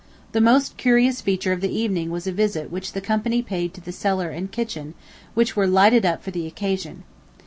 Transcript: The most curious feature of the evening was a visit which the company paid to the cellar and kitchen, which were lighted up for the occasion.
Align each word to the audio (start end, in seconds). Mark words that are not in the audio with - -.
The 0.31 0.41
most 0.41 0.77
curious 0.77 1.21
feature 1.21 1.53
of 1.53 1.61
the 1.61 1.69
evening 1.71 2.09
was 2.09 2.25
a 2.25 2.31
visit 2.31 2.71
which 2.71 2.93
the 2.93 3.01
company 3.01 3.43
paid 3.43 3.71
to 3.75 3.81
the 3.81 3.91
cellar 3.91 4.31
and 4.31 4.51
kitchen, 4.51 4.95
which 5.35 5.55
were 5.55 5.67
lighted 5.67 6.07
up 6.07 6.23
for 6.23 6.31
the 6.31 6.47
occasion. 6.47 7.03